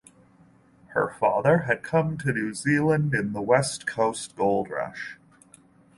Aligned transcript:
Her 0.95 1.13
father 1.19 1.59
had 1.67 1.83
come 1.83 2.17
to 2.17 2.33
New 2.33 2.55
Zealand 2.55 3.13
in 3.13 3.33
the 3.33 3.41
West 3.43 3.85
Coast 3.85 4.35
Gold 4.35 4.71
Rush. 4.71 5.19